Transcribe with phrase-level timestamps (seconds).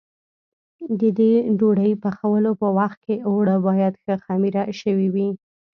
[0.99, 5.29] د دې ډوډۍ پخولو په وخت کې اوړه باید ښه خمېره شوي وي.